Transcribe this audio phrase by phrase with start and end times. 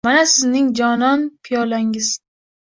[0.07, 2.13] Mana sizning jonon piyolangiz